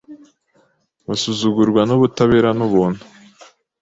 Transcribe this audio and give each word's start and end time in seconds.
Basuzugurwa 1.07 1.81
n'ubutabera 1.85 2.49
n'ubuntu 2.57 3.01